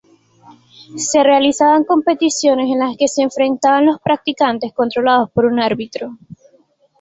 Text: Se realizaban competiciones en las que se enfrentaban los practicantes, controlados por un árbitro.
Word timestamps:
Se 0.97 1.21
realizaban 1.21 1.83
competiciones 1.83 2.71
en 2.71 2.79
las 2.79 2.97
que 2.97 3.07
se 3.07 3.21
enfrentaban 3.21 3.85
los 3.85 3.99
practicantes, 4.01 4.73
controlados 4.73 5.29
por 5.29 5.45
un 5.45 5.59
árbitro. 5.59 6.17